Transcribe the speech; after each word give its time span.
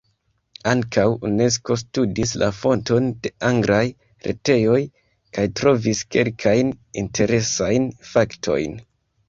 Ankaŭ 0.69 1.03
Unesko 1.27 1.75
studis 1.81 2.33
la 2.43 2.49
fonton 2.61 3.11
de 3.27 3.33
anglaj 3.51 3.83
retejoj, 4.29 4.81
kaj 5.39 5.47
trovis 5.61 6.05
kelkajn 6.17 6.75
interesajn 7.05 7.89
faktojn: 8.13 8.79